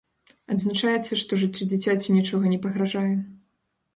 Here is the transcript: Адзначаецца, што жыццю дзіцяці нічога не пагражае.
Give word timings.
Адзначаецца, 0.53 1.17
што 1.23 1.33
жыццю 1.41 1.67
дзіцяці 1.73 2.15
нічога 2.17 2.45
не 2.53 2.59
пагражае. 2.63 3.13